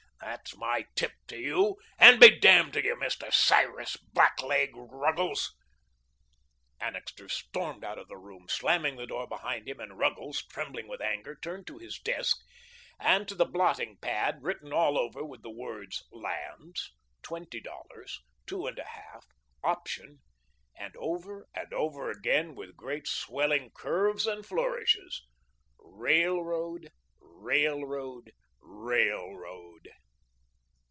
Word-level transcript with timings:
That's 0.23 0.55
my 0.55 0.85
tip 0.95 1.13
to 1.27 1.37
you 1.37 1.77
and 1.97 2.19
be 2.19 2.39
damned 2.39 2.73
to 2.73 2.83
you, 2.83 2.95
Mr. 2.95 3.33
Cyrus 3.33 3.97
Blackleg 3.97 4.69
Ruggles." 4.75 5.53
Annixter 6.79 7.27
stormed 7.27 7.83
out 7.83 7.97
of 7.97 8.07
the 8.07 8.17
room, 8.17 8.47
slamming 8.47 8.95
the 8.95 9.07
door 9.07 9.27
behind 9.27 9.67
him, 9.67 9.79
and 9.79 9.97
Ruggles, 9.97 10.43
trembling 10.49 10.87
with 10.87 11.01
anger, 11.01 11.35
turned 11.35 11.67
to 11.67 11.79
his 11.79 11.97
desk 11.99 12.39
and 12.99 13.27
to 13.27 13.35
the 13.35 13.45
blotting 13.45 13.97
pad 13.97 14.37
written 14.41 14.71
all 14.71 14.97
over 14.97 15.23
with 15.25 15.41
the 15.41 15.51
words 15.51 16.03
LANDS, 16.11 16.91
TWENTY 17.23 17.59
DOLLARS, 17.61 18.21
TWO 18.45 18.67
AND 18.67 18.79
A 18.79 18.85
HALF, 18.85 19.25
OPTION, 19.63 20.19
and, 20.75 20.95
over 20.97 21.47
and 21.53 21.73
over 21.73 22.11
again, 22.11 22.55
with 22.55 22.77
great 22.77 23.07
swelling 23.07 23.71
curves 23.71 24.27
and 24.27 24.45
flourishes, 24.45 25.23
RAILROAD, 25.79 26.89
RAILROAD, 27.19 28.31
RAILROAD. 28.61 29.87